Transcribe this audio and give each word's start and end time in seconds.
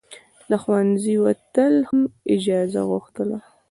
له 0.49 0.57
ښوونځي 0.63 1.15
وتل 1.25 1.73
هم 1.89 1.99
اجازه 2.35 2.81
غوښتله. 2.89 3.37